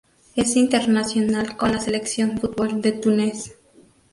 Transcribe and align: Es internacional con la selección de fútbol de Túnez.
Es 0.35 0.55
internacional 0.55 1.55
con 1.57 1.73
la 1.73 1.79
selección 1.79 2.33
de 2.33 2.41
fútbol 2.41 2.81
de 2.81 2.91
Túnez. 2.93 3.55